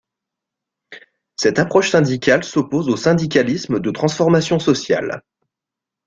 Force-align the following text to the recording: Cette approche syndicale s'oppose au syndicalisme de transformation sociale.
Cette 1.35 1.59
approche 1.59 1.91
syndicale 1.91 2.43
s'oppose 2.43 2.89
au 2.89 2.97
syndicalisme 2.97 3.79
de 3.79 3.91
transformation 3.91 4.57
sociale. 4.57 5.21